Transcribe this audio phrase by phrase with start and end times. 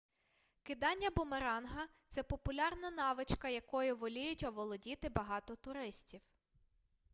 [0.63, 6.21] кидання бумеранга це популярна навичка якою воліють оволодіти багато туристів